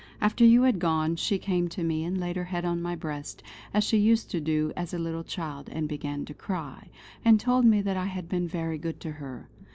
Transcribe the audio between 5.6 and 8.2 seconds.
and began to cry; and told me that I